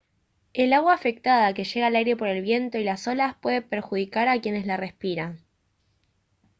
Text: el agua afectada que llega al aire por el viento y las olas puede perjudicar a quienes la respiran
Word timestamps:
el 0.55 0.73
agua 0.73 0.95
afectada 0.95 1.53
que 1.53 1.63
llega 1.63 1.85
al 1.85 1.95
aire 1.95 2.15
por 2.17 2.27
el 2.27 2.41
viento 2.41 2.79
y 2.79 2.83
las 2.83 3.07
olas 3.07 3.35
puede 3.39 3.61
perjudicar 3.61 4.29
a 4.29 4.41
quienes 4.41 4.65
la 4.65 4.75
respiran 4.75 5.45